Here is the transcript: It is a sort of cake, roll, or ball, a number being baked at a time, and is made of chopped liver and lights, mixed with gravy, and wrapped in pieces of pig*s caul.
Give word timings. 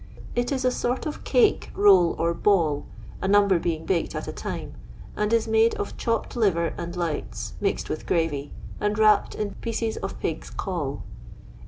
It 0.35 0.51
is 0.51 0.65
a 0.65 0.71
sort 0.71 1.05
of 1.05 1.23
cake, 1.23 1.69
roll, 1.75 2.15
or 2.17 2.33
ball, 2.33 2.87
a 3.21 3.27
number 3.27 3.59
being 3.59 3.85
baked 3.85 4.15
at 4.15 4.27
a 4.27 4.31
time, 4.31 4.73
and 5.15 5.31
is 5.31 5.47
made 5.47 5.75
of 5.75 5.95
chopped 5.95 6.35
liver 6.35 6.73
and 6.75 6.95
lights, 6.95 7.53
mixed 7.61 7.87
with 7.87 8.07
gravy, 8.07 8.51
and 8.79 8.97
wrapped 8.97 9.35
in 9.35 9.51
pieces 9.53 9.97
of 9.97 10.19
pig*s 10.19 10.49
caul. 10.49 11.03